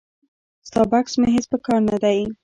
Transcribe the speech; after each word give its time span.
ستا 0.67 0.81
بکس 0.91 1.13
مې 1.19 1.27
هیڅ 1.35 1.45
په 1.51 1.57
کار 1.65 1.79
نه 1.89 1.97
دی. 2.03 2.19